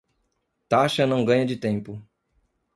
Taxa 0.67 1.05
não 1.05 1.23
ganha 1.23 1.45
de 1.45 1.55
tempo 1.57 2.03